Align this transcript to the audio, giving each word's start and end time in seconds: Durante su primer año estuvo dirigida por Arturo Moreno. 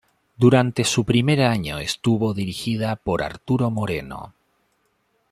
Durante 0.35 0.83
su 0.83 1.05
primer 1.05 1.43
año 1.43 1.77
estuvo 1.77 2.33
dirigida 2.33 2.95
por 2.95 3.21
Arturo 3.21 3.69
Moreno. 3.69 4.33